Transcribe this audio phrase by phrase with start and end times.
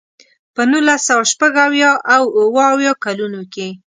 [0.55, 3.67] په نولس سوه شپږ اویا او اوه اویا کلونو کې.